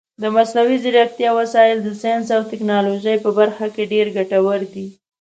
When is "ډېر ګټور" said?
3.93-4.59